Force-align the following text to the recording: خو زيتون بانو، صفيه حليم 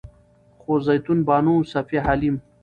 خو 0.61 0.73
زيتون 0.85 1.19
بانو، 1.27 1.55
صفيه 1.71 2.01
حليم 2.07 2.35